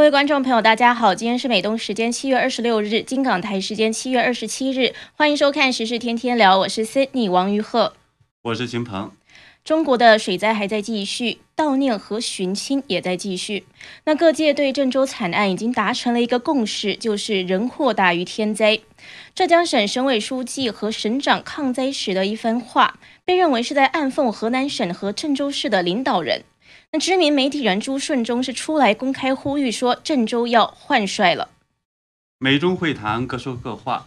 [0.00, 7.92] 各位观众朋友，大家好，今天是美东时间七月二十六日，金港台时间七月二十七日，欢迎收看时事天天聊，我是 Sydney 王于鹤，
[8.44, 9.12] 我是秦鹏。
[9.62, 13.66] 中国的水灾还在继续，悼念和寻亲也在继续。
[14.06, 18.80] 那各界对郑州惨案已经达成了一个共识，就是人祸大于天灾。
[19.34, 26.44] 浙江省省委书记和省长抗灾时的一番话，被认为是在暗讽河南省和郑州市的领导人。
[26.92, 31.50] 那知名媒体人朱顺忠是出来公开呼吁说，郑州要换帅了。
[32.38, 34.06] 美中会谈各说各话，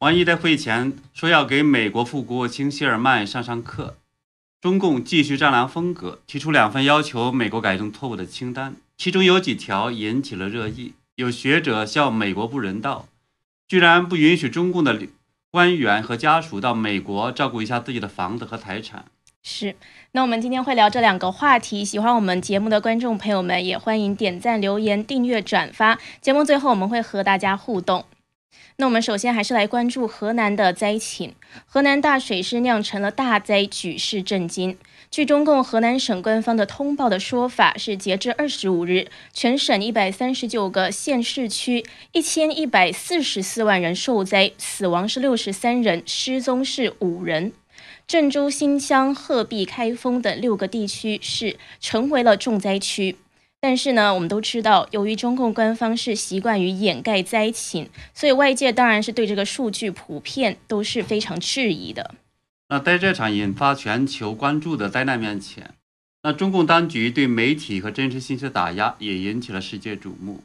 [0.00, 3.96] 王毅在会前说要给美国副国务卿谢尔曼上上课。
[4.60, 10.92] 中共继续战狼风格，提出两份要求美国改正错误的清单，其中有几条引起了热议。
[11.14, 13.08] 有学者笑美国不人道，
[13.66, 15.00] 居然不允许中共的
[15.50, 19.06] 官员和家属到美国照顾一下自己的房子和财产。
[19.50, 19.74] 是，
[20.12, 21.82] 那我们今天会聊这两个话题。
[21.82, 25.98] 喜欢我们节目的观众朋友们，也欢迎点赞、留言、订阅、转发。
[26.20, 28.04] 节目最后我们会和大家互动。
[28.76, 31.34] 那我们首先还是来关注河南的灾情。
[31.64, 34.76] 河南大水是酿成了大灾，举世震惊。
[35.10, 47.54] 据中共河南省官方的通报的说法，是截至二十五日，全省一百三十九个县市区，一千一百四十四万人受灾，死亡是六十三人，失踪是五人。
[48.08, 53.16] 郑州、新乡、鹤壁、开封等六个地区是成为了重灾区。
[53.60, 62.14] 但是呢，我们都知道，由于中共官方是习惯于掩盖灾情，所以外界当然是对这个数据普遍都是非常质疑的。
[62.70, 65.74] 那在这场引发全球关注的灾难面前，
[66.22, 70.40] 那中共当局对媒体和真实信息的打压也引起了世界瞩目。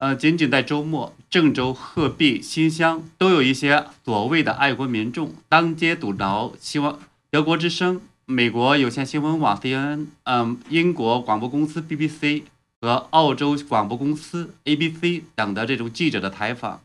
[0.00, 6.98] 呃，仅仅在周末，郑州、鹤壁、新乡都有一些所谓的爱国民众当街堵挠，希望
[7.30, 8.00] 德国之声。
[8.24, 12.44] 美国有线新闻网 CNN，嗯，英国广播公司 BBC
[12.80, 16.80] 和澳洲广播公司 ABC 等的这种记者的采访，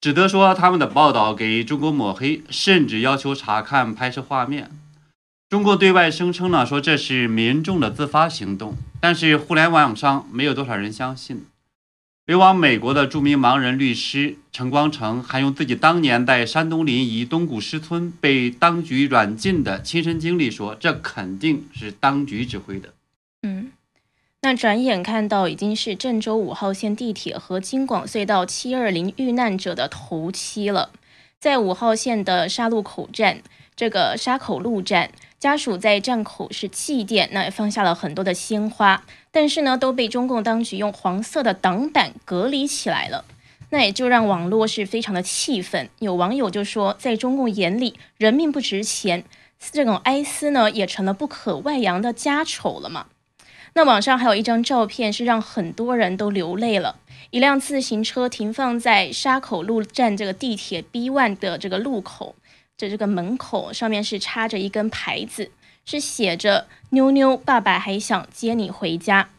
[0.00, 4.70] 只得说他们的报道给中国抹黑，甚至要求查看拍摄画面。
[5.50, 11.44] 中国对外声称呢，说这是民众的自发行动，但是互联网上没有多少人相信。
[12.26, 22.94] 流亡美国的著名盲人律师陈光诚，还用自己当年在山东临沂东古师村被当局软禁的亲身经历说：“这肯定是当局指挥的。”
[23.44, 23.72] 嗯，
[24.40, 30.92] 那转眼看到已经是郑州五号线地铁和京广隧道七二零遇难者的头七了，
[31.38, 33.42] 在五号线的沙路口站，
[33.76, 35.10] 这个沙口路站。
[35.38, 43.24] 家属在站口是祭奠，那也放下了很多的鲜花，但是呢，都被中共当局用黄色的挡板隔离起来了，
[43.70, 45.90] 那也就让网络是非常的气愤。
[45.98, 49.24] 有网友就说，在中共眼里，人命不值钱，
[49.72, 53.06] 这种哀思呢，也成了不可外扬的家丑了嘛。
[53.72, 57.00] 那网上还有一张照片，是让很多人都流泪了。
[57.30, 62.36] 一辆自行车停放在沙口路站这个地铁 B one 的这个路口。
[62.76, 65.50] 这这个门口上面是插着一根牌子，
[65.84, 69.30] 是写着“妞妞，爸爸还想接你回家”。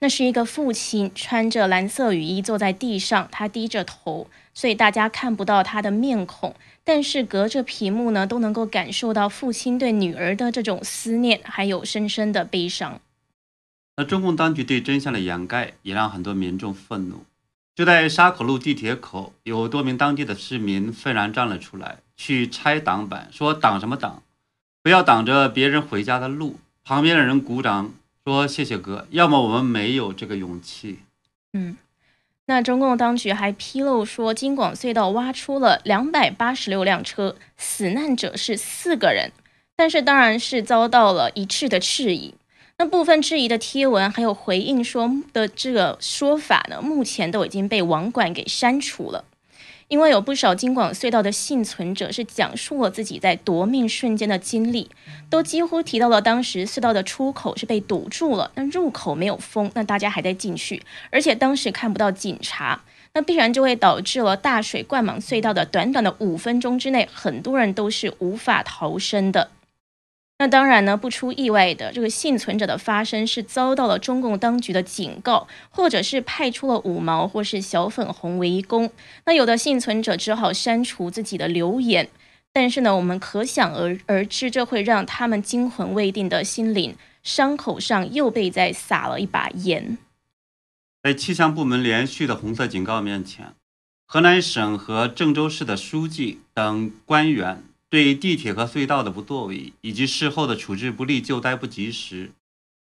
[0.00, 13.00] 那是一个父亲穿着蓝色雨衣坐在地上，他低着头，所以大家看不到他的面孔，但是隔着屏幕呢，都能够感受到父亲对女儿的这种思念，还有深深的悲伤。
[13.96, 17.24] 那中共当局对真相的掩盖，也让很多民众愤怒。
[17.74, 21.98] 就在沙口路地铁口，有多名当地的市民愤然站了出来。
[22.16, 24.22] 去拆挡板，说挡什么挡？
[24.82, 26.56] 不要挡着别人回家的路。
[26.84, 27.92] 旁边的人鼓掌
[28.24, 31.00] 说：“谢谢哥。”要么我们没有这个勇气。
[31.52, 31.76] 嗯，
[32.46, 39.30] 那中共当局还披露说，京广隧道挖出了两百八十六辆车，死难者是四个人，
[39.76, 42.34] 但是当然是遭到了一致的质疑。
[42.78, 49.26] 那部分质疑的贴文还有回应说的这个说法呢，目前都已经被网管给删除了。
[49.90, 54.88] 因为有不少京广隧道的幸存者是讲述了自己在夺命瞬间的经历，
[55.28, 62.82] 都几乎提到了当时隧道的出口是被堵住了，那入口没有封，那大家还在进去，而且当时看不到警察，
[63.14, 69.50] 那必然就会导致了大水灌满隧道的短短的五分钟之内，很多人都是无法逃生的。
[70.40, 78.90] 那当然呢，不出意外的，这个幸存者的发生是遭到了中共当局的警告，或者是派出了五毛或是小粉红围攻。
[79.26, 82.08] 那有的幸存者只好删除自己的留言，
[82.54, 89.98] 但是呢，我们可想而而知，这会让他们惊魂未定的心灵伤口上又被再撒了一把盐。
[91.02, 93.52] 在气象部门连续的红色警告面前，
[94.06, 97.62] 河南省和郑州市的书记等官员。
[97.90, 102.30] 对地铁和隧道的不作为，以及事后的处置不力、救灾不及时，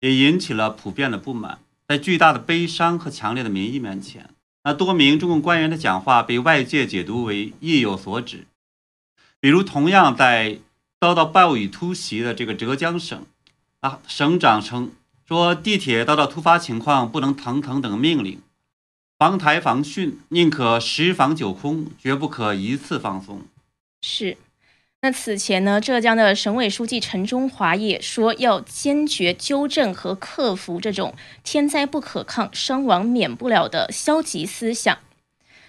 [0.02, 1.60] 也引起了普遍的不满。
[1.88, 4.30] 在巨大的悲伤和强烈的民意面前，
[4.66, 8.46] 那多名中共官员的讲话被外界解读为意有所指。
[9.40, 10.60] 比如，同样在
[11.00, 13.26] 遭到暴雨突袭的这个浙江省，
[13.80, 14.92] 啊，省长称
[15.26, 18.42] 说地铁遭到突发情况不能腾腾等命令，
[19.18, 23.44] 防台防汛宁可十防九空，绝不可一次放松。
[24.02, 24.38] 是。
[25.02, 34.98] 那此前呢，浙江的省委书记陈忠华也说，要坚决纠正和克服这种天灾不可抗、伤亡免不了的消极思想。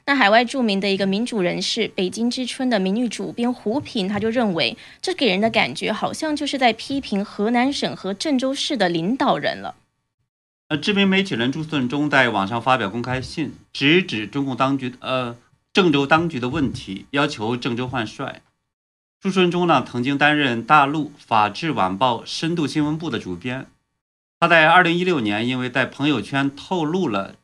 [0.06, 9.76] 那海外著名的一个民主人士、北京之春的名誉主编胡平，他就认为，这给人的感觉好像就是在批评河南省和郑州市的领导人了。
[10.67, 15.37] 呃，知名媒体人朱顺忠在网上发表公开信，直指中共当局呃
[15.73, 18.43] 郑州当局的问题，要求郑州换帅。
[19.20, 23.67] 朱顺忠呢，曾经担任大陆法制晚报深度新闻部的主编。
[24.38, 27.34] 他在二零一六年，因为在朋友圈透露了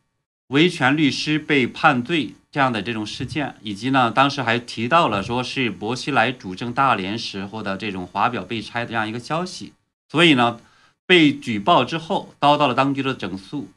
[0.46, 9.75] 维权律师被判罪这样的这种事件，以及呢，当时还提到了说是薄熙来主政大连时候的这种华表被拆的这样一个消息，
[10.11, 10.58] 所以呢，
[11.05, 13.69] 被举报之后遭到了当局的整肃。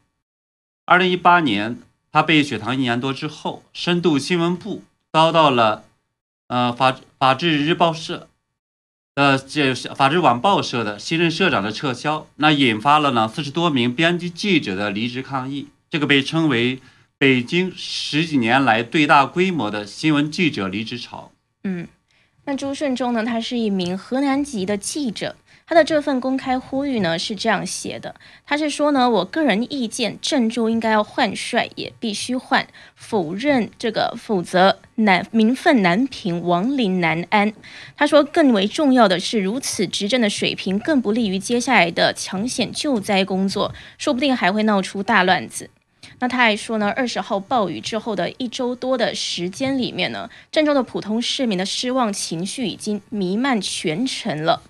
[0.86, 1.78] 二零一八年，
[2.10, 5.84] 他被雪藏一年多之后，深度新闻部遭到了。
[6.48, 8.30] 呃，法法制日报社，
[9.14, 16.80] 呃，这法制晚报社的新任社长的撤销，那引发了呢四十多名编辑记者的离职抗议，这个被称为
[17.18, 21.30] 北京十几年来最大规模的新闻记者离职潮。
[21.62, 21.86] 嗯，
[22.46, 25.36] 那朱顺忠呢，他是一名河南籍的记者。
[25.70, 37.52] 他的这份公开呼吁呢是这样写的，他是说呢，我个人意见，郑州应该要换帅，也必须换，否认这个，否则难民愤难平，亡灵难安。
[37.96, 45.70] 他说，更为重要的是，如此执政的水平更不利于接下来的抢险救灾工作，说不定还会闹出大乱子。
[46.18, 54.62] 那他还说呢，二十号暴雨之后的一周多的时间里面呢，郑州的普通市民的失望情绪已经弥漫全城了。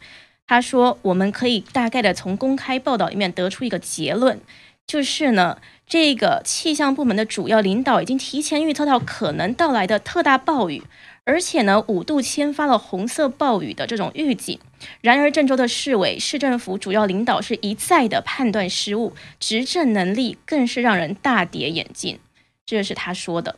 [0.50, 4.40] 他说：“我们可以大概的从公开报道里面得出一个结论，
[4.84, 10.82] 就是呢，这个气象部门的主要领导已经提前预测到可能到来的特大暴雨，
[11.22, 14.58] 而且呢，五度签发了红色暴雨的这种预警。
[15.00, 22.18] 然而，郑州的市委、市政府主要领导是一再的判断失误，执政能力更是让人大跌眼镜。”
[22.66, 23.54] 这是他说的。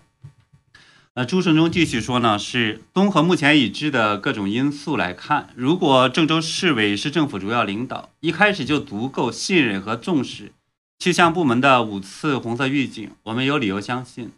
[1.14, 10.52] 那朱胜忠继续说呢，是综合目前已知的各种因素来看，如果郑州市委市政府主要领导一开始就足够信任和重视
[10.98, 14.32] 气象部门的五次红色预警，我们有理由相信，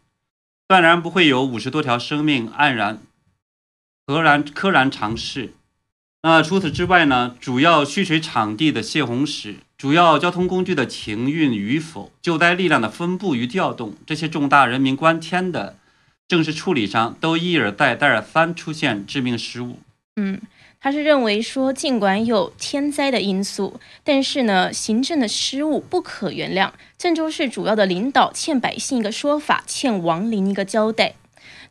[0.67, 3.01] 断然不会有五十多条生命黯然、
[4.09, 5.55] 愕然、溘然长逝。
[6.23, 15.77] 那除此之外呢，主要蓄水场地的泄洪史、主要交通工具的停运与否、救灾力量的分布与调动，这些重大人民关天的。
[16.27, 19.79] 正式处理上都一而再、再而三出现致命失误。
[20.17, 20.41] 嗯，
[20.81, 26.71] 他是认为说，尽管有天灾的因素，但是呢，行政的失误不可原谅。
[26.97, 31.15] 郑州市主要的领导欠百姓一个说法，欠亡灵一个交代。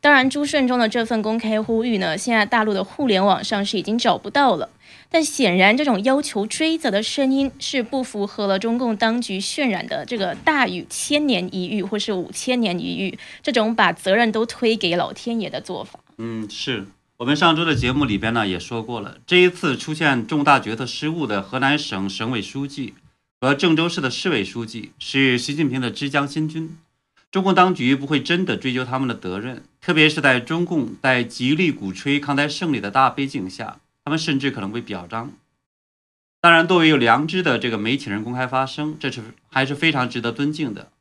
[0.02, 4.70] 当然，朱顺忠的这份公开呼吁呢，现在大陆的互联网上是已经找不到了。
[5.14, 16.00] 但显然，这种要求追责的声音是不符合了中共当局渲染的这个大雨千年一遇或是五千年一遇这种把责任都推给老天爷的做法。
[16.18, 22.96] 嗯，是我们上周的节目里边呢也说过了，这一次出现重大决策失误的河南省省委书记
[23.40, 26.76] 和郑州市的市委书记是习近平的之江新军。
[27.30, 35.32] 中共当局不会真的追究他们的责任，特别是在中共在极力鼓吹抗灾胜利的大背景下，他们甚至可能会表彰。
[36.42, 40.92] 当然，作为有良知的这个媒体人公开发声，这是还是非常值得尊敬的。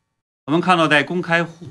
[0.45, 1.67] 我们看到，在公开呼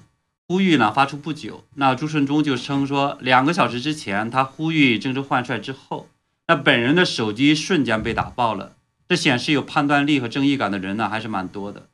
[0.47, 6.09] 呼吁呢发出不久，那朱顺忠就称说，两个小时之前他呼吁郑州换帅之后，
[6.49, 8.77] 那本人的手机瞬间被打爆了。
[9.09, 11.89] 这显示有判断力和正义感的人呢还是蛮多的。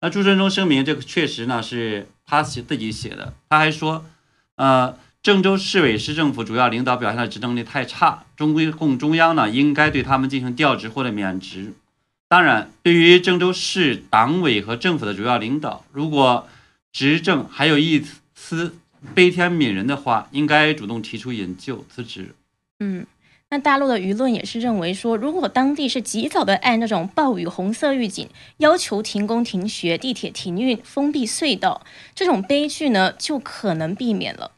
[0.00, 3.34] 那朱顺忠声明，这个确实呢是他写自己写的。
[3.48, 4.04] 他还说，
[4.56, 11.74] 呃，郑州市委市政府主要领导表现的执政力太差，中规共中央呢应该对他们进行调职或者免职。
[12.26, 16.48] 当然，对于郑州市党委和政府的主要领导，如果
[16.90, 18.02] 执政还有一
[18.34, 18.76] 丝
[19.14, 22.34] 悲天悯人的话，应该主动提出引咎辞职。
[22.78, 23.06] 嗯。
[23.52, 31.84] 那大陆的舆论也是认为说，如果当地是及早的按那种暴雨红色预警，要求停工停学、地铁停运、封闭隧道，
[32.14, 34.52] 这种悲剧呢就可能避免了。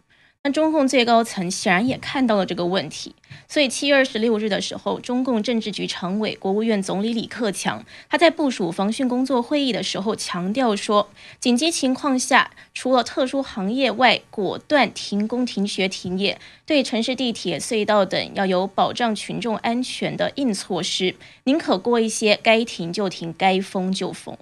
[0.44, 3.14] 那中共最高层显然也看到了这个问题，
[3.46, 11.08] 所以七月二十六日的时候，中共政治局常委、国务院总理李克强他在部署防汛工作会议的时候强调说，
[11.38, 24.36] 紧急情况下，除了特殊行业外，果断停工、停学、停业，对城市地铁、隧道等要有保障群众安全的硬措施，宁可过一些该停就停，该封就封。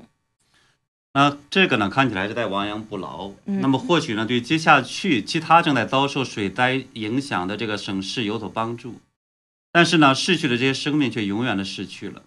[1.13, 3.33] 那这个呢，看起来是在亡羊补牢。
[3.45, 9.01] 那么或许呢，对接下去其他正在遭受水灾影响的这个省市有所帮助。
[9.73, 12.23] 但是呢，逝去的这些生命却永远的逝去了。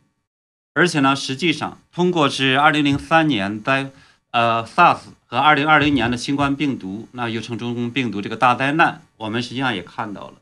[0.73, 3.89] 而且呢，实际上通过是二零零三年灾
[4.31, 10.33] 呃 SARS 和二零二零年的新冠病毒，那又称中共病毒这个大灾难，我们实际上也看到了，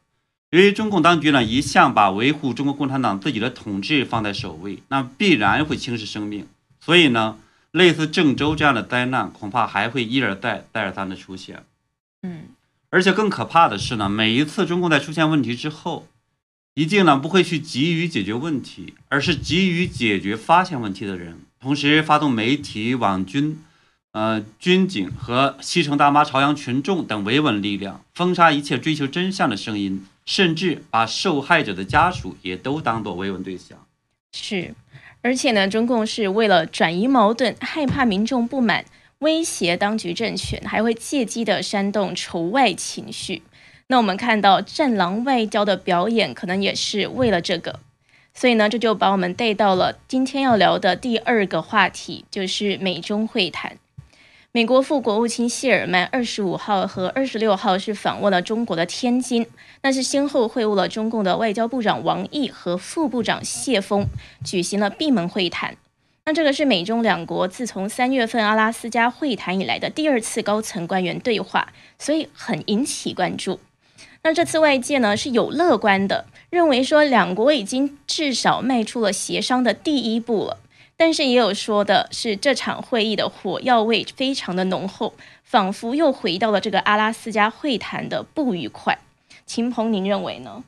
[0.50, 6.48] 由于中共当局呢一向把维护中国共产党自己的统治放在首位，那必然会轻视生命。
[6.80, 7.38] 所以呢。
[7.72, 11.64] 类似郑州这样的灾难，恐怕还会一而再、再而三的出现。
[12.24, 12.50] 嗯，
[12.90, 16.08] 而且更可怕的是呢，每一次中共在出现问题之后，
[16.74, 23.64] 一定呢不会去急于解决问题，而是急于解决发现问题的人，同时发动媒体、网军、
[24.12, 33.78] 呃军警和西城大妈、朝阳群众等维稳力量，封杀一切追求真相的声音，甚至把受害者的家属也都当作维稳对象。
[34.34, 34.76] 是。
[35.24, 38.86] 而且呢，中共是为了转移矛盾，害怕民众不满，
[39.20, 43.44] 威胁当局政权，还会借机的煽动仇外情绪。
[43.88, 47.80] 那我们看到战狼外交的表演，可能也是为了这个。
[48.34, 53.78] 所以呢，这就把我们带到了今天要聊的第二个话题，就是美中会谈。
[54.54, 59.48] 美国副国务卿谢尔曼二十五号和二十六号是访问了中国的天津，
[59.82, 64.08] 那是先后会晤了中共的外交部长王毅和副部长谢峰，
[64.44, 65.78] 举行了闭门会谈。
[66.26, 73.62] 那这个是美中两国自从三月份阿拉斯加会谈以来的第二次高层官员对话，所以很引起关注。
[74.24, 80.58] 那这次外界呢是有乐观的，认为说两国已经至少迈出了协商的第一步了。
[81.04, 89.00] 但是也有说的是，这场会议的火药味非常的浓厚，仿佛又回到了这个阿拉斯加会谈的不愉快。
[89.48, 90.64] 秦鹏，您认为呢？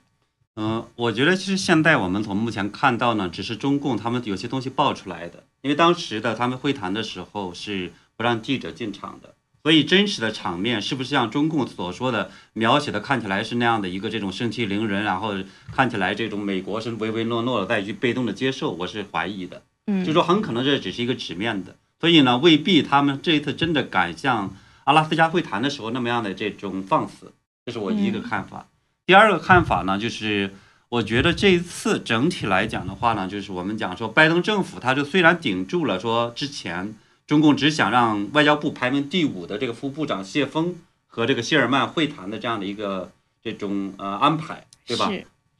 [0.55, 15.35] 嗯，我觉得其实现在我们从目前看到呢，只是中共他们有些东西爆出来的，因为当时的他们会谈的时候是不让记者进场的，所以真实的场面是不是像中共所说的描写的看起来是那样的一个这种盛气凌人，然后
[15.71, 19.61] 看起来这种美国是唯唯诺诺的再去被动的接受，我是怀疑的。
[19.87, 27.33] 嗯，就说很可能这只是一个纸面的，所以呢，未必他们这一次真的敢像阿拉斯加会谈的时候那么样的这种放肆，
[27.65, 28.67] 这是我一个看法。
[29.05, 30.53] 第二个看法呢，就是
[30.89, 36.95] 我觉得这一次整体来讲的话呢，就是我们讲说拜登政府，他就虽然顶住了说之前
[37.27, 40.75] 中共只想让外交部排名第五的这个副部长谢峰
[41.07, 43.11] 和这个谢尔曼会谈的这样的一个
[43.41, 45.11] 这种呃安排，对吧？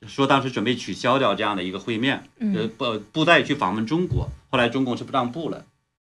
[0.08, 5.66] 说当时准备取消掉这样的一个会面，呃不不再去访问中国，后来中共是不让步了。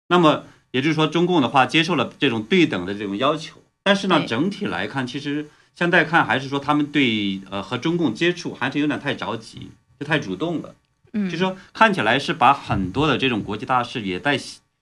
[0.09, 3.57] 那么也就是说，中共的话接受了这种对等的这种要求。
[3.83, 10.75] 但是呢，整体来看，其实现在看还是说他们对呃和中共接触还是有点太着急，就太主动了。
[11.13, 14.39] 嗯，就说看起来是把很多的这种国际大事也在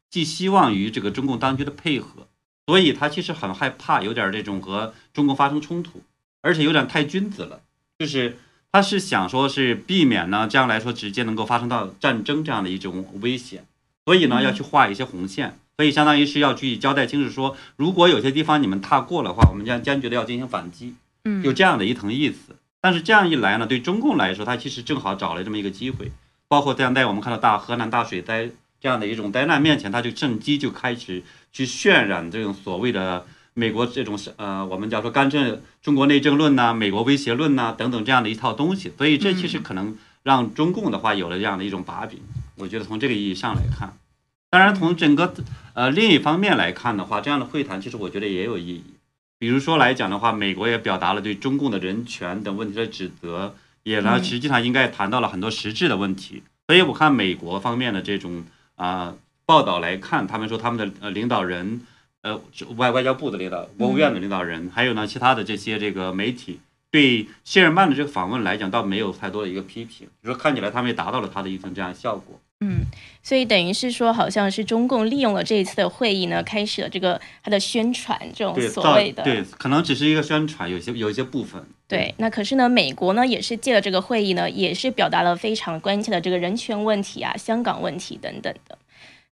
[0.09, 2.27] 寄希望于这个中共当局的配合，
[2.65, 6.01] 所以他其实很害怕有点这种和中共发生冲突，
[6.41, 7.61] 而且有点太君子了，
[7.99, 8.37] 就是。
[8.75, 13.63] 他是想说，是避免呢，这样来说直接能够发生到战争这样的一种危险，
[14.03, 22.57] 所以呢，要去画一些红线，所以相当于是要去交代清楚，说如果有些地方你们踏过的话，我们将坚决的要进行反击，嗯，有这样的一层意思。
[22.81, 26.11] 但是这样一来呢，对中共来说，他其实正好找了这么一个机会，
[26.49, 28.49] 包括像在我们看到大河南大水灾
[28.81, 33.25] 这样的一种灾难面前，他就趁机就开始去渲染这种所谓的。
[33.57, 42.19] 美国这种是呃，我们叫说干政、中国内政论呐、美国威胁论呐等等这样的一套东西，所以这其实可能让中共的话有了这样的一种把柄。
[42.57, 43.93] 我觉得从这个意义上来看，
[44.49, 45.33] 当然从整个
[45.73, 48.83] 呃另一方面来看的话，这样的会谈其实我觉得也有意义。
[49.39, 56.43] 比如说来讲的话，美国也表达了对中共的人权等问题的指责，也呢实际上应该谈到了很多实质的问题。
[56.67, 58.43] 所以我看美国方面的这种
[58.75, 61.79] 啊报道来看，他们说他们的呃领导人。
[62.25, 62.41] 呃，
[62.75, 72.39] 外外交部的领导、国务院的领导人，还有呢，其他的这些这个媒体，对谢尔曼的这个访问来讲，倒没有太多的一个批评，就说看起来他们也达到了他的一份这样效果。
[72.61, 72.85] 嗯，
[73.21, 81.63] 所以等于是说，好像是中共利用了这一次的会议呢，开始了这个他的宣传，这种所谓的对，可能只是一个宣传，有些有一些部分。
[81.87, 88.75] 对，那可是呢，美国呢也是借了这个会议呢，也是表达了非常关切的这个人权问题啊、香港问题等等的。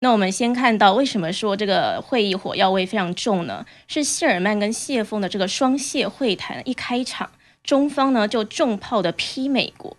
[0.03, 3.63] 那我们先看到为什么说这个会议火药味非常重呢？
[3.88, 7.29] 是谢尔曼跟谢峰的这个双谢会谈一开场，
[7.63, 9.96] 中方呢就重炮的批美国。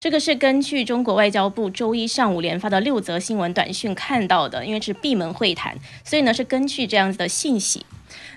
[0.00, 7.86] 这个是根据中国外交部周一上午连发的六则新闻短讯看到的，因为是闭门会谈，所以呢是根据这样子的信息。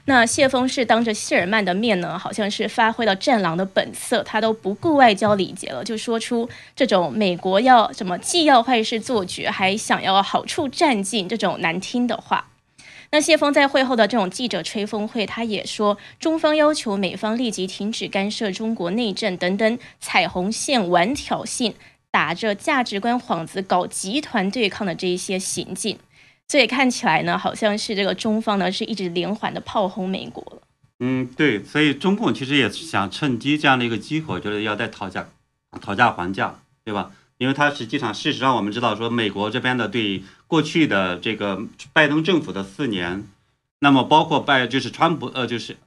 [0.10, 12.48] 那谢峰是当着谢尔曼的面呢，好像是发挥了战狼的本色，他都不顾外交礼节了，就说出这种美国要什么既要坏事做绝，还想要好处占尽这种难听的话。
[13.12, 21.74] 那谢峰在会后的这种记者吹风会，他也说，中方要求美方立即停止干涉中国内政等等彩虹线玩挑衅、
[22.10, 26.00] 打着价值观幌子搞集团对抗的这一些行径。
[26.48, 30.62] 所以看起来呢，好像是这个中方呢是一直连环的炮轰美国了。
[31.00, 35.28] 嗯，对，所以中共其实也想趁机这样的一个机会，就是要在讨价、
[35.82, 37.12] 讨价还价，对吧？
[37.38, 41.62] 因为它实际上，事实上我们知道说，美国这边的对过去的这个
[41.94, 43.28] 拜登政府的四年，
[43.80, 45.78] 那么包括拜就是川普呃就是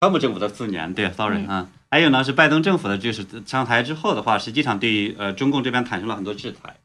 [0.00, 6.76] 川普政府的四年，对，sorry 啊，还有呢是拜登政府的就是上台之后的话，实际上对呃中共这边产生了很多制裁，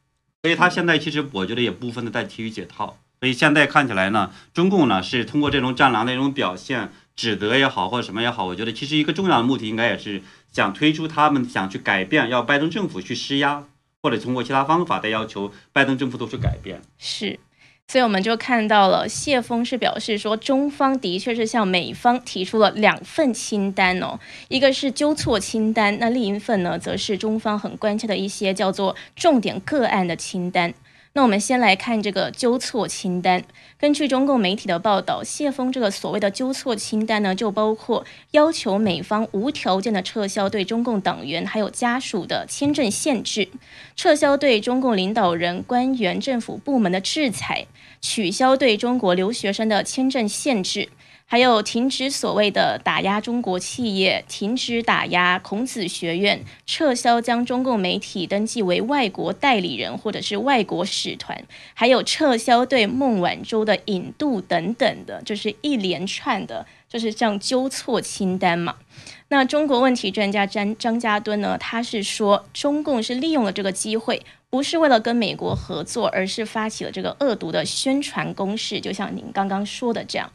[0.42, 13.62] 所以他现在其实我觉得也部分的在提于解套，所以现在看起来呢，中共呢是通过这种战狼的一种表现，指责也好或者什么也好，我觉得其实一个重要的目的应该也是想推出他们想去改变，要拜登政府去施压。
[14.02, 17.38] 或者通过其他方法再要求拜登政府做出改变，是，
[17.86, 30.74] 所以我们就看到了谢峰是表示说，中方的确是向美方提出了两份清单哦，一个是纠错清单，那另一份呢，则是中方很关切的一些叫做重点个案的清单。
[31.14, 33.44] 那我们先来看这个纠错清单。
[33.78, 43.48] 根据中共媒体的报道，谢峰这个所谓的纠错清单呢，就包括要求美方无条件的撤销对中共党员还有家属的签证限制，
[43.94, 47.66] 撤销对中共领导人、官员、政府部门的制裁，
[48.00, 50.88] 取消对中国留学生的签证限制。
[51.32, 68.76] 还有停止所谓的打压中国企业，停止打压孔子学院，撤销将中共媒体登记为外国代理人或者是外国使团，还有撤销对孟晚舟的引渡等等的，就是一连串的，就是这样纠错清单嘛。
[69.28, 80.30] 那中国问题专家张张家敦呢，他是说中共是利用了这个机会，不是为了跟美国合作，而是发起了这个恶毒的宣传攻势，就像您刚刚说的这样。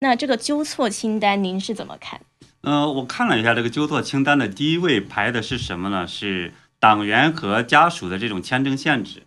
[0.00, 2.20] 那这个纠错清单您是怎么看？
[2.60, 6.06] 呃，我看了一下这个纠错清单的第一位排的是什么呢？
[6.06, 9.22] 是党员和家属的这种签证限制。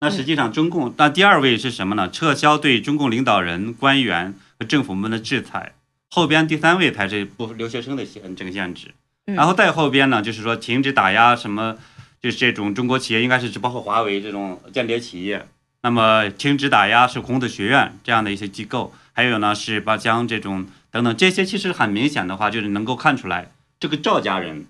[0.00, 2.10] 那实际上中共那第二位是什么呢？
[2.10, 5.72] 撤销对中共领导人、官员和政府们的制裁。
[6.10, 8.92] 后边第三位才是不留学生的限这个限制。
[9.24, 11.78] 然后再后边呢，就是说停止打压什么，
[12.20, 15.46] 就是这种中国企业，应该是指包括华为这种间谍企业。
[15.82, 18.92] 那么停止打压是孔子学院这样的一些机构。
[19.12, 24.66] 还有呢，是巴江这种等等这些，其实很明显的话，就是能够看出来，这个赵家人，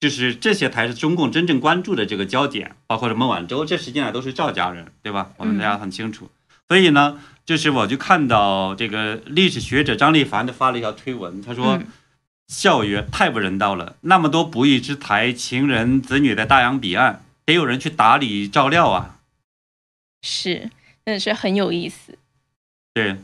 [0.00, 5.32] 就是这些才是中共真正关注的这个焦点，包括什么晚舟，这实际上都是赵家人，对吧？
[5.36, 6.30] 我们大家很清楚。
[6.68, 11.82] 所以呢，就是我就看到这个历史学者张立凡的发了一条推文，他说
[12.48, 19.20] ：“校园，太不人道了，那么多不义之财，情人子女在大洋彼岸，得有人去打理照料啊。”
[20.26, 20.70] 是，
[21.04, 22.16] 真的是很有意思。
[22.94, 23.16] 对。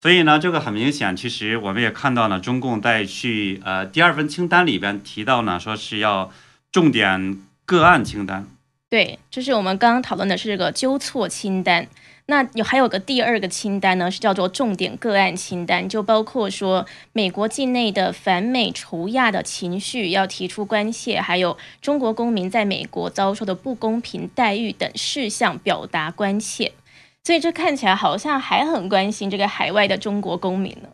[0.00, 6.32] 所以呢，这个很明显，其实我们也看到了，中共在去呃第二份清单里边提到呢，说是要
[6.72, 8.48] 重点个案清单。
[8.90, 11.86] 对，就是我们刚刚讨论的是这个纠错清单。
[12.26, 26.72] 那有还有个第二个清单呢，是叫做重点个案清单，就包括说美国境内的反美仇亚的情绪要提出关切，还有中国公民在美国遭受的不公平待遇等事项表达关切。
[27.24, 30.88] 所以这看起来好像还很关心这个海外的中国公民呢。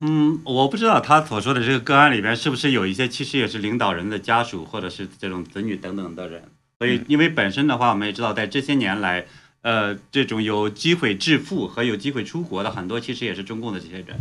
[0.00, 6.44] 嗯，我不知道他所说的这个个案里边是不是有一些其实也是领导人的家属或者是这种子女等等的人。
[6.78, 9.26] 所以，因为本身的话，我们也知道，在这些年来，
[9.62, 14.16] 呃，这种有机会致富和有机会出国的很多，其实也是中共的这些人。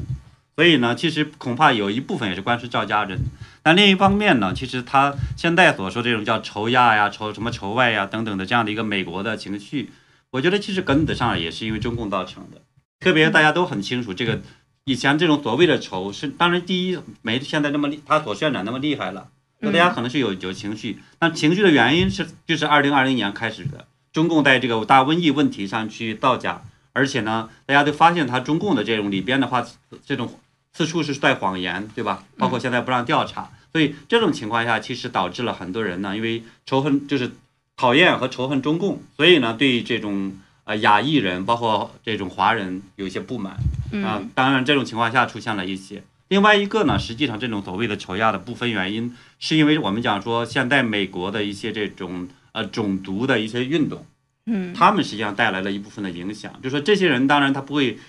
[0.56, 3.20] 所以呢，其实恐怕有一部分也是关注赵家人。
[3.62, 9.92] 但另一方面呢，其实他现在所说这种叫仇亚呀、仇什么仇外呀等等的这样的一个美国的情绪。
[10.32, 12.62] 我觉得其实根子上也是因为中共造成的，
[13.00, 14.42] 特别大家都很清楚，这个
[14.84, 26.62] 以前这种所谓的仇是，当然第一没现在那么厉，他所渲染那么厉害了，那大家可能是有有情绪，那情绪的原因是就是二零二零年开始的，中共在这个大瘟疫问题上去造假，
[26.92, 29.66] 而且呢，大家都发现他中共的这种里边的话，
[30.06, 30.38] 这种
[30.74, 32.26] 四处是在谎言，对吧？
[32.38, 37.32] 包括现在不让调查，所以这种情况下，其实导致了很多人呢，因为仇恨就是。
[37.78, 43.56] 讨厌和仇恨中共，所以呢，对这种呃亚裔人，包括这种华人有一些不满
[44.04, 44.20] 啊。
[44.34, 46.04] 当然，这种情况下出现了一些。
[46.30, 54.04] 另外一个呢，实际上这种所谓的仇亚的部分原因，是因为我们讲说现在美国的一些这种呃种族的一些运动，
[54.48, 56.52] 嗯，他们实际上带来了一部分的影响。
[56.64, 58.00] 就说这些人当然他不会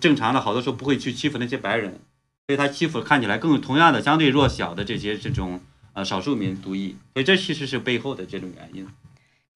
[0.00, 2.00] 正常的，好多时候不会去欺负那些白人，
[2.46, 5.60] 所以他欺负看起来更同样的相对弱小的这些这种
[5.92, 8.88] 呃少数民族裔，所以这其实是背后的这种原因。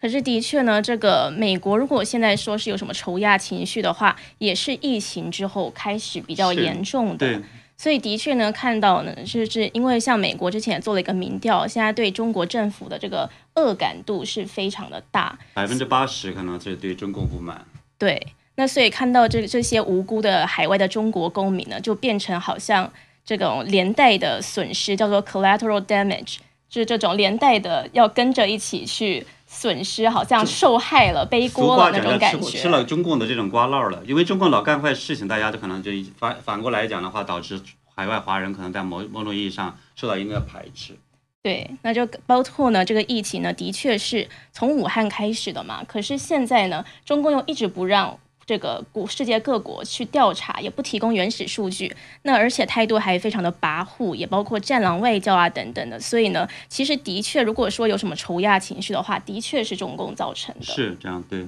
[0.03, 7.41] 可是的确呢，这个美国如果现在说是有什么仇亚情绪的话，也是疫情之后开始比较严重的。
[7.77, 17.65] 所以的确呢，看到呢，就是因为像美国之前也做了一个民调，现在对中国政府的这个恶感度是非常的大，百分之八十可能是对中共不满。
[17.97, 18.21] 对，
[18.57, 22.93] 那所以看到这这些无辜的海外的中国公民呢，就变成好像
[23.25, 26.38] 这种连带的损失，叫做 collateral damage，
[26.69, 29.25] 就是这种连带的要跟着一起去。
[29.55, 32.59] 损失好像受害了，背锅了那种感觉。
[32.59, 37.61] 吃了中共的这种瓜烙了，因为中共老干坏事情，大家就可能就反反过来讲的话，导致
[37.95, 40.95] 海外华人可能在某某种意义上受到一定的排斥。
[41.43, 45.85] 对，那就包括呢，这个疫情呢，的确是从武汉开始的嘛。
[45.87, 48.19] 可是现在呢，中共又一直不让。
[48.44, 55.98] 这个古世界各国去调查，也不提供原始数据，那而且态度还非常的跋扈，也包括战狼外交啊等等的。
[56.00, 60.64] 所以呢，其实的确，如果说有什么仇亚情绪的话，的确是中共造成的。
[60.64, 61.46] 是这样，对。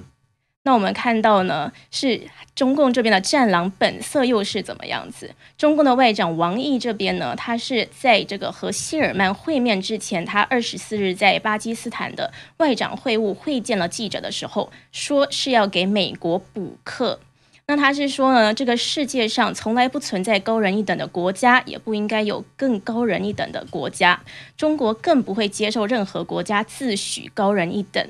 [0.65, 2.19] 那我们看到呢，是
[2.55, 5.29] 中共这边的战狼本色又是怎么样子？
[5.59, 17.19] 中共的外长王毅这边呢，他是在这个和希尔曼会面之前，他二十四日在巴基斯坦的外长会晤会见了记者的时候，说是要给美国补课。
[17.67, 24.19] 那他是说呢，这个世界上从来不存在高人一等的国家，也不应该有更高人一等的国家，
[24.57, 28.03] 中国更不会接受任何国家自诩高人一等。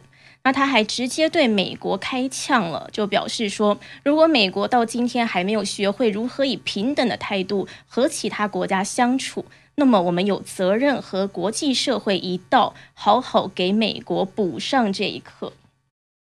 [0.46, 15.52] 那他还直接对美国开枪了，就表示说，如果美国到今天还没有学会如何以平等的态度和其他国家相处，那么我们有责任和国际社会一道，好好给美国补上这一课。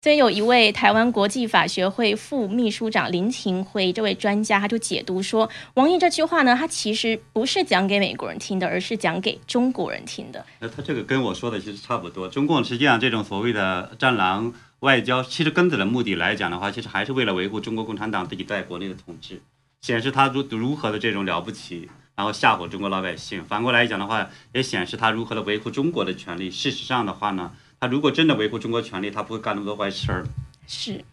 [0.01, 10.45] 所以有一位台湾国际法学会副秘书长林廷辉这位专家，他就解读说，王毅这句话呢，他其实不是讲给美国人听的，而是讲给中国人听的。
[10.61, 12.29] 那他这个跟我说的其实差不多。
[12.29, 19.41] 中共实际上这种所谓的战狼外交，其实根子的目的来讲的话，其实还是为了维护中国共产党自己在国内的统治，
[19.81, 23.43] 显示他如如何的这种了不起，然后吓唬中国老百姓。
[23.43, 26.49] 反过来讲的话，也显示他如何的维护中国的权利。
[26.49, 27.51] 事实上的话呢？
[27.79, 30.25] 他如果真的维护中国权利，他不会干那么多坏事儿。
[30.67, 31.03] 是。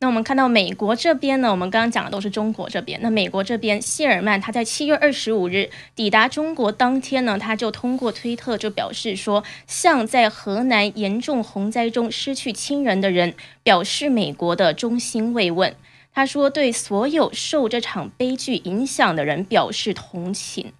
[0.00, 3.00] 那我们看到美国这边呢，我们刚刚讲的都是中国这边。
[3.02, 15.74] 那美国这边，谢尔曼他在七月二十五日抵达中国当天呢，他就通过推特就表示说，向在河南严重洪灾中失去亲人的人表示美国的衷心慰问。
[16.12, 20.72] 他说，对所有受这场悲剧影响的人表示同情。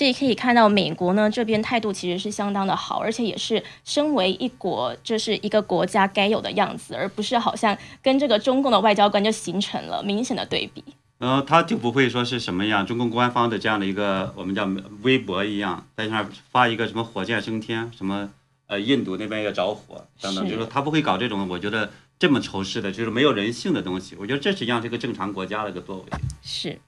[0.00, 10.82] 这也可以看到，美国呢这边态度其实是相当的好，而且也是身为一国，这是一个国家该有的样子，而不是好像跟这个中共的外交官就形成了明显的对比。
[11.18, 14.66] 然后，他就不会说是什么样，中共官方的这样的一个我们叫
[15.02, 18.30] 微博一样，在上面发一个什么火箭升天，什么
[18.68, 24.16] 呃印度那边要着火等等，就是说他不会搞这种我觉得这么仇视的，就是没有人性的东西。
[24.18, 26.04] 我觉得这实际上是一个正常国家的一个作为。
[26.40, 26.80] 是。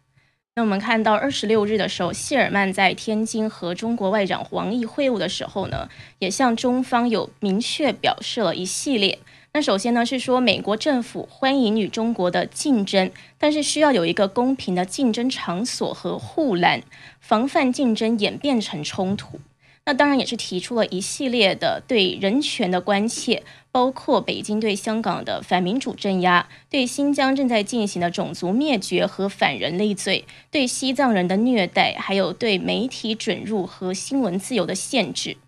[0.54, 5.88] 那我们看到二十六日的时候，谢尔曼在天津和中国外长王毅会晤的时候呢，
[6.18, 9.18] 也向中方有明确表示了一系列。
[9.54, 16.82] 那首先呢是说，美国政府欢迎与中国的竞争，但是需要有一个公平的竞争场所和护栏，
[17.18, 19.40] 防范竞争演变成冲突。
[19.84, 35.38] 那当然也是提出了一系列的对人权的关切，包括北京对香港的反民主镇压，对新疆正在进行的种族灭绝和反人类罪，对西藏人的虐待，还有对媒体准入和新闻自由的限制。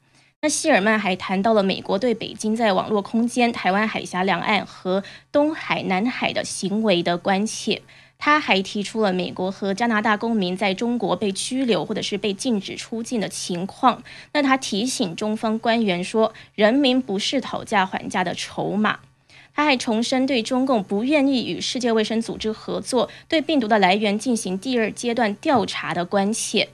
[0.41, 7.83] 那希尔曼还谈到了美国对北京在网络空间、台湾海峡两岸和东海、南海的行为的关切。
[8.19, 14.03] 他还提出了美国和加拿大公民在中国被拘留或者是被禁止出境的情况。
[14.33, 19.01] 那他提醒中方官员说，人民不是讨价还价的筹码。
[19.57, 26.71] 他还重申对中共不愿意与世界卫生组织合作，对病毒的来源进行第二阶段调查的关切。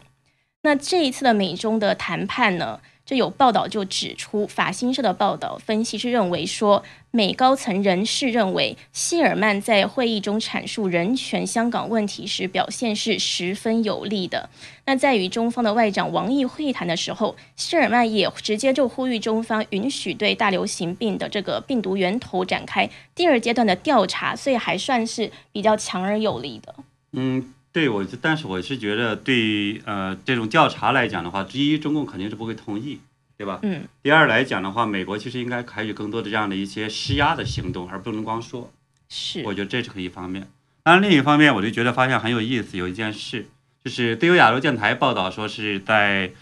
[0.62, 2.80] 那这一次的美中的谈判呢？
[3.10, 14.48] 就有报道就指出，法新社的报道分析是认为说，美高层人士认为谢尔曼在会议中阐述人权香港问题时表现是十分有利的。
[14.84, 26.72] 那在与中方的外长王毅会谈的时候，谢尔曼也直接就呼吁中方允许对大流行病的这个病毒源头展开第二阶段的调查，所以还算是比较强而有力的。
[27.10, 27.54] 嗯。
[27.72, 32.98] 对，我就但是我是觉得，对呃这种调查来讲的话，第一，中共肯定是不会同意，
[33.38, 33.60] 对吧？
[33.62, 33.84] 嗯。
[34.02, 38.72] 第二来讲的话，美国其实应该采取更多的这样的一些施压的行动，而不能光说。
[39.08, 39.44] 是。
[39.44, 40.48] 我觉得这是一方面。
[40.82, 43.46] 当然，另一方面，我就觉得发现很有意思，有一件事，
[43.84, 46.32] 就是对有亚洲电台报道说是在，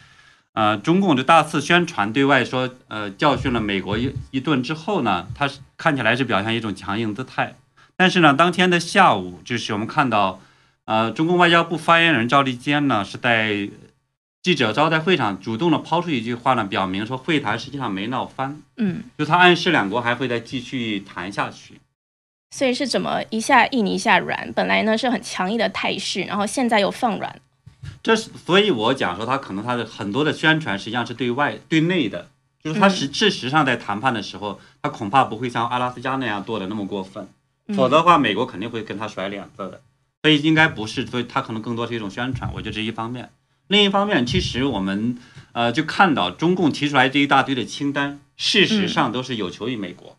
[0.54, 7.56] 呃，中共的大肆宣传对外说，呃，教训了美国一一顿之后呢，他看起来是表现一种强硬姿态，
[7.98, 10.40] 但是呢，当天的下午，就是我们看到。
[10.88, 13.68] 呃，中共外交部发言人赵立坚呢是在
[14.42, 21.78] 记者招待会上主动的抛出一句话呢，表明说会谈实际上没闹翻，嗯，就他暗示两国还会再继续谈下去。
[22.56, 24.50] 所以是怎么一下硬一下软？
[24.54, 27.38] 本来呢是很强硬的态势，然后现在又放软。
[28.02, 32.30] 这是所以我讲说他可能他的很多的宣传实际上是对外对内的，
[32.64, 37.28] 就是他实事实上在谈判的时候，他恐怕不会像阿拉斯加那样做的那么过分，
[37.76, 39.82] 否则的话美国肯定会跟他甩脸色的。
[40.28, 43.30] 所以应该不是，所以它可能更多是一种宣传，我觉得这一方面。
[43.68, 45.16] 另一方面，其实我们
[45.52, 50.18] 呃就看到中共提出来这一大堆的清单，事实上都是有求于美国，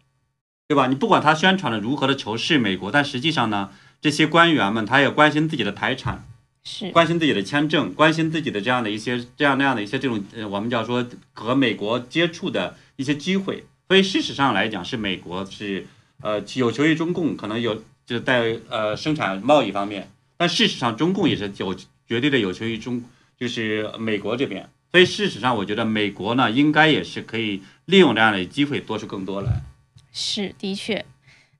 [0.68, 0.88] 对吧？
[0.88, 3.70] 你不管他宣传的如何的仇视美国，但实际上呢，
[4.02, 6.28] 这些官员们他也关心自己的财产，
[6.64, 13.68] 是关心自己的签证，关心自己的这样的一些这样那样的一些这种呃我们叫说和美国接触的一些机会。
[13.88, 15.86] 所以事实上来讲，是美国是
[16.24, 17.84] 呃有求于中共，可能有。
[18.10, 21.76] 就是在呃生产贸易方面，但事实上中共也是有
[22.08, 23.04] 绝对的有求于中，
[23.38, 24.68] 就是美国这边。
[24.92, 29.62] 所以事实上，我觉得美国呢，应该也是可以利用这样的机会多出更多来。
[30.12, 31.06] 是，的确。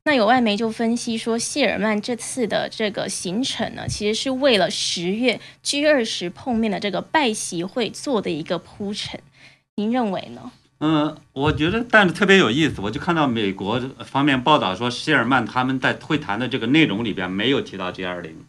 [0.06, 9.22] 那有外媒就分析说，谢尔曼这次的这个行程呢，其实是为了十月 G 二十碰面的这个拜习会做的一个铺陈。
[9.76, 10.52] 您认为呢？
[10.82, 18.46] 嗯，我觉得，但是特别有意思，我就看到美国方面报道说，希尔曼他们在会谈的这个内容里边没有提到 G 二零，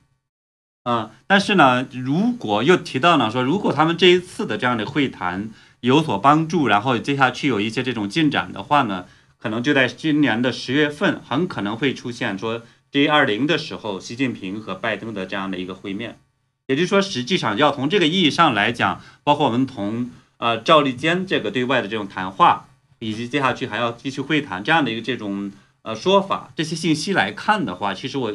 [0.84, 12.62] 嗯，但是呢，如果又提到呢，说如果他们这一次的这样的会谈有所帮助，然后接下去有一些这种进展的话呢，可能就在今年的十月份，很可能会出现说
[12.92, 16.16] G 二零的时候，习近平和拜登的这样的一个会面，
[16.68, 20.10] 也就是说，实际上要从这个意义上来讲，包括我们同。
[20.40, 22.66] 呃，赵立坚这个对外的这种谈话，
[22.98, 28.34] 以及接下去还要继续会谈这样的一个这种呃说法，这些信息来看的话，其实我，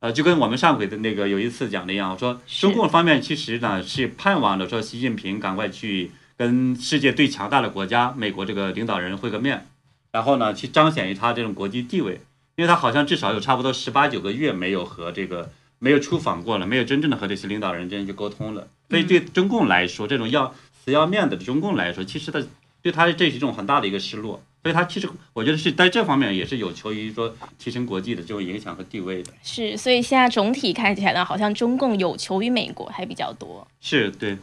[0.00, 9.68] 呃，就跟我们上回的那个有一次讲的一样，我说中共方面其实呢是盼望着说习近平赶快去跟世界最强大的国家美国这个领导人会个面，
[10.10, 12.20] 然后呢去彰显于他这种国际地位，
[12.56, 20.52] 因为他好像至少有差不多十八九个月没有和这个没有出访过了，没有真正的和这些领导人之间去沟通了，所以对中共来说，这种要。
[20.84, 22.42] 死要面子的中共来说，其实他
[22.82, 29.32] 对他这是一种很大的一个失落，所以他其实我觉得是在这方面也是有求于说提升国际的这种影响和地位的。
[29.42, 33.66] 是，所以现在总体看起来呢，好像中共有求于美国还比较多。
[33.80, 34.36] 是对。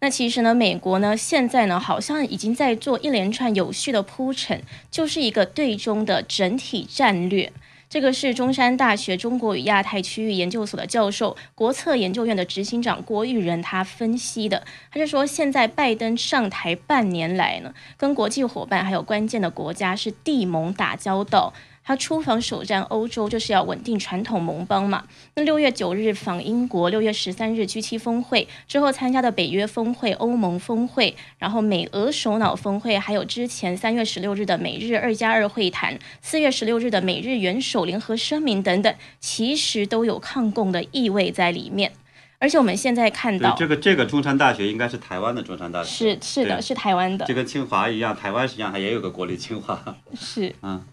[0.00, 7.52] 那其实呢，美国呢现在呢好像已经在做一连串有序的铺陈，就是一个对中的整体战略。
[7.92, 21.52] 这个是中山大学中国与亚太区域研究所的教授、国策研究院的执行长郭玉仁，他分析的，他就说，现在拜登上台半年来呢，跟国际伙伴还有关键的国家是地盟打交道。
[21.84, 25.04] 他出访首站欧洲，就是要稳定传统盟邦嘛。
[25.34, 41.92] 那六月九日访英国，六月十三日 G7 峰会之后参加的北约峰会、欧盟峰会，然后美俄首脑峰会，还有之前三月十六日的美日二加二会谈，四月十六日的美日元首联合声明等等，其实都有抗共的意味在里面。
[42.38, 50.84] 而且我们现在看到，这个这个中山大学应该是台湾的中山大学，是是的，是台湾的，就跟清华一样，台湾实际上它也有个国立清华，是嗯。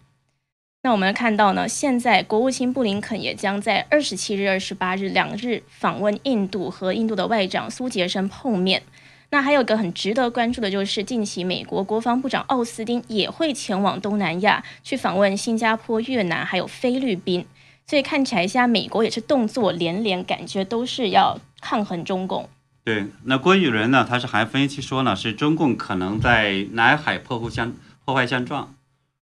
[0.82, 8.82] 那我们看到呢，现在国务卿布林肯也将在二十七日、二十八日两日访问印度，和印度的外长苏杰生碰面。
[9.28, 17.44] 那还有个很值得关注的就是，近期美国国防部长奥斯汀也会前往东南亚去访问新加坡、越南还有菲律宾。
[17.86, 22.48] 所以看起来，现在美国也是动作连连，感觉都是要抗衡中共。
[22.82, 27.74] 对，那郭宇人呢，他是还分析说呢，是中共可能在南海破坏相
[28.06, 28.74] 破坏相撞。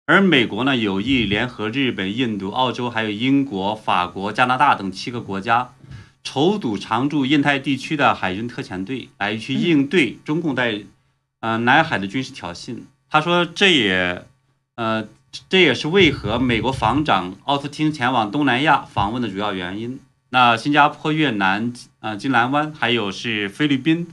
[0.07, 5.73] 而美国呢，有意联合日本、印度、澳洲，还有英国、法国、加拿大等七个国家，
[6.23, 10.83] 筹组常驻印太地区的海军特遣队，来去应对中共在
[11.41, 12.77] 呃南海的军事挑衅。
[13.11, 14.25] 他说这也
[14.77, 15.09] 呃
[15.49, 19.99] 这也是为何美国防长奥斯汀前往东南亚访问的主要原因。
[20.31, 24.07] 那新加坡、越南、呃金兰湾，还有是菲律宾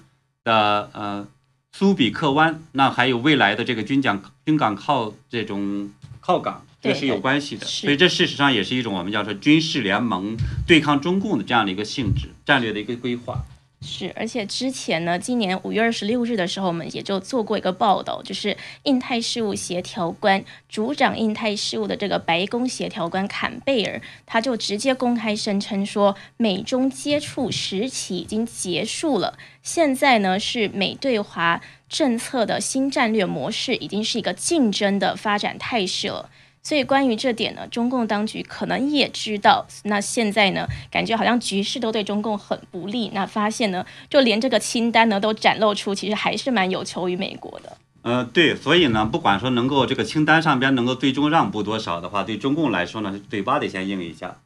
[0.43, 1.27] 的呃
[1.75, 5.89] 苏比克湾，那还有未来的这个军港军港靠这种
[6.21, 6.63] 靠港。
[6.79, 10.35] 这是有关系的，所以这事实上也是一种我们叫做军事联盟
[10.67, 13.41] 对抗中共的这样的一个性质、战略的一个规划。
[13.85, 36.29] 是，而且之前呢，今年五月二十六日的时候，我们也就做过一个报道，就是印太事务协调官、主掌印太事务的这个白宫协调官坎贝尔，他就直接公开声称说，美中接触时期已经结束了，现在呢是美对华政策的新战略模式，已经是一个竞争的发展态势了。
[36.65, 39.67] 所以关于这点呢，中共当局可能也知道。
[39.83, 43.11] 那现在呢，感觉好像局势都对中共很不利。
[43.13, 47.77] 那发现呢，就连这个清单呢都展露出，其实还是蛮有求于美国的。
[48.03, 54.37] 呃，对，所以呢，不管说能够这个清单上边能够最终让步多少的话，对中共来说呢，嘴巴得先硬一下。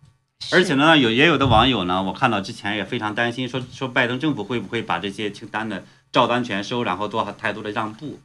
[0.52, 8.20] 而且呢，有也有的网友呢，我看到之前也非常担心，说说拜登政府会不会把这些清单的照单全收，然后做太多的让步。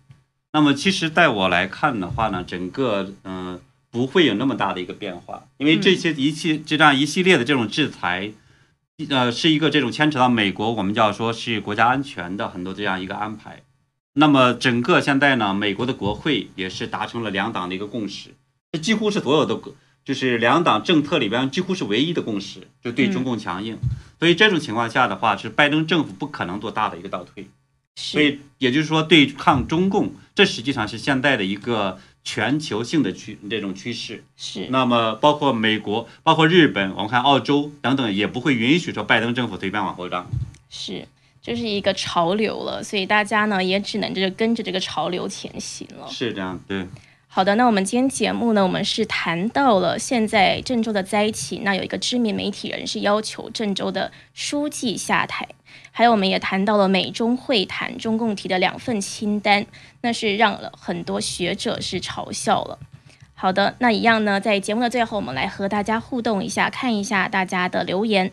[0.55, 3.61] 那么其实在我来看的话呢，整个嗯。
[3.93, 8.33] 不会有那么大的一个变化，因为这些一系这样一系列的这种制裁，
[9.11, 13.63] 呃，是一个这种牵扯到美国，我们叫说是国家安全的很多这样一个安排。
[14.15, 18.31] 那么整个现在呢，美国的国会也是达成了两党的一个共识，
[18.73, 19.61] 这几乎是所有的
[20.07, 23.77] 就是两党政策里边几乎是唯一的共识，就对中共强硬。
[24.19, 27.47] 所以这种情况下的话，是拜登政府不可能做大的一个倒退。
[27.97, 31.99] 所以也就是说，对抗中共，这实际上是现在的一个。
[32.25, 40.27] 全球性的趋这种趋势是，那么包括美国、包括日本，我们看澳洲等等，也不会允许说拜登政府随便往后让。
[40.71, 41.07] 是，
[41.43, 46.07] 这是一个潮流了，所以大家呢也只能就是跟着这个潮流前行了。
[46.09, 46.87] 是这样，对。
[47.27, 55.49] 好的，那我们今天节目呢，我们是谈到了现在郑州的灾情，那有一个知名媒体人是要求郑州的书记下台。
[55.95, 59.67] 还有，我们也谈到了美中会谈，中共提的两份清单，
[60.01, 62.79] 那是让了很多学者是嘲笑了。
[63.35, 68.33] 好的，那一样呢，在节目的最后，我们来和大家互动一下，看一下大家的留言。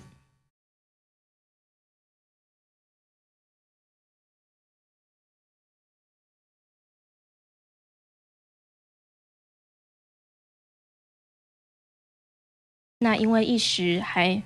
[13.00, 14.43] 那因为一时还。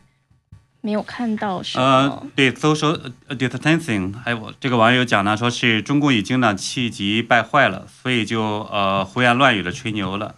[0.85, 1.83] 没有看到什么。
[1.83, 10.35] 呃，对，social distancing，还有这个网友讲呢，说是中共已经呢气急败坏了，所以就呃胡言乱语的吹牛了。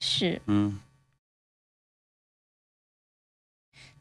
[0.00, 0.42] 是。
[0.44, 0.78] 嗯。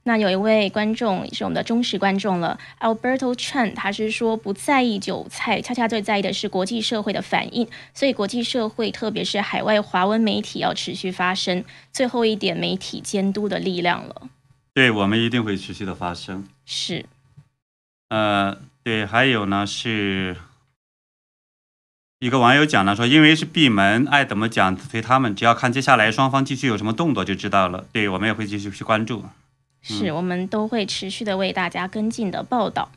[0.04, 11.64] 那有一位观众也是我们的忠实观众了，Alberto Chen，他是说不在意韭菜，恰恰最在意的是国际社会的反应，所以国际社会，特别是海外华文媒体要持续发声。
[11.92, 14.30] 最后一点，媒体监督的力量了。
[14.78, 16.48] 对我们一定会持续的发生。
[16.63, 17.08] 是，
[18.10, 20.38] 呃，对，还有呢，是
[22.20, 27.88] 一个网友讲呢，说因为是闭门，爱怎么讲随他们，只要看接下来双方继续有什么动作就知道了。
[27.92, 29.26] 对我们也会继续去关注。
[29.82, 32.92] 是我们都会持续的为大家跟进的报道。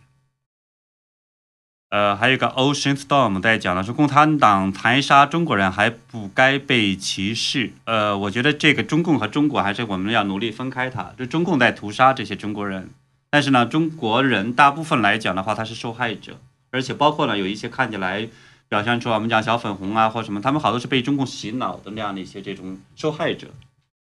[1.90, 7.72] 呃，还有一个 Ocean Storm 在讲的是共产党残杀中国人还不该被歧视。
[7.84, 11.12] 呃，我觉得这个中共和中国还是我们要努力分开它。
[11.18, 12.90] 就中共在屠杀这些中国人，
[13.28, 16.38] 但是呢，中国人大部分来讲的话，他是受害者，
[16.70, 18.28] 而且包括呢有一些看起来
[18.68, 23.48] 表现出我们讲小粉红啊或什么，他们好多是被中共洗脑的那样的一些这种受害者。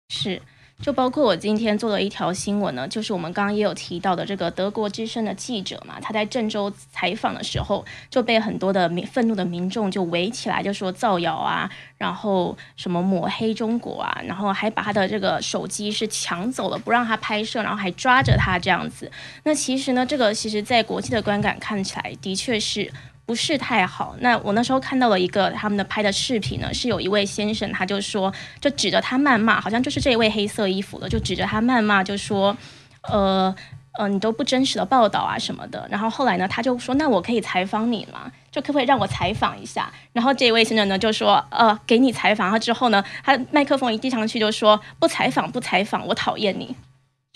[0.09, 0.41] 是。
[0.81, 19.11] 就包括我今天做了一条新闻呢，就是我们刚刚也有提到的这个德国之声的记者嘛，他在郑州采访的时候就被很多的民愤怒的民众就围起来，就说造谣啊，然后什么抹黑中国啊，然后还把他的这个手机是抢走了，不让他拍摄，然后还抓着他这样子。
[19.43, 22.93] 那其实呢，这个其实在国际的观感看起来的确是。
[23.27, 24.15] 不是太好。
[24.21, 32.55] 那我那时候看到了一个他们的拍的视频呢，是有一位先生，他就说，就指着他谩骂，好像就是这位黑色衣服的，就指着他谩骂，就说，
[33.03, 33.53] 呃
[33.99, 35.85] 呃，你都不真实的报道啊什么的。
[35.91, 38.31] 然后后来呢，他就说，那我可以采访你吗？
[38.49, 39.91] 就可不可以让我采访一下？
[40.13, 42.47] 然后这位先生呢就说，呃，给你采访。
[42.47, 46.73] 然后之后呢，他麦克风一递上去就说，不采访，不采访，我讨厌你。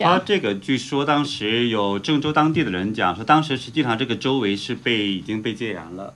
[0.01, 6.15] 他这个据说当时有郑州当地的人讲说，当时实际上这个周围是被已经被戒严了，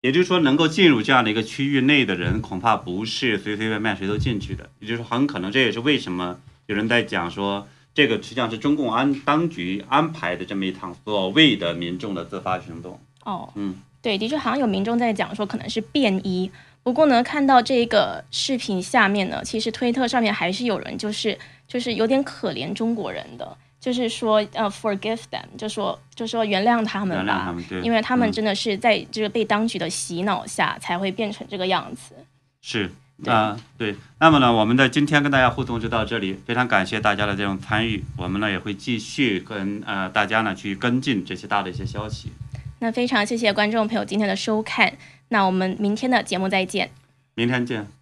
[0.00, 4.68] 也就是说能够进入这样的一个区域内的人，恐怕不是随随便便谁都进去的。
[4.80, 12.98] 也就是很可能这也是为什么有人在讲说，这个实际上是中共安当局安排的这么一场所谓的民众的自发行动。
[13.24, 16.50] 哦，嗯，对，的确好像有民众在讲说可能是便衣。
[16.84, 21.38] 不过呢，看到这个视频下面呢，其实推特上面还是有人就是
[21.72, 32.14] 就是有点可怜中国人的，就是说呃 forgive them，就说就说原谅他们吧，因为他们嗯真的是在这个被当局的洗脑下才会变成这个样子。
[32.60, 32.90] 是
[33.24, 33.96] 对啊、对。
[34.18, 38.04] 那么呢，我们的今天跟大家互动就到这里，非常感谢大家的这种参与。
[38.18, 42.32] 我们呢也会继续跟呃大家呢去跟进这些大的一些消息。
[42.80, 44.92] 那非常谢谢观众朋友今天的收看，
[45.28, 46.90] 那我们明天的节目再见。
[47.34, 48.01] 明天见。